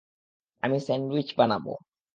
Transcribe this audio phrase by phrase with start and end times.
[0.63, 1.73] আমি স্যান্ডউইচ বানাবো।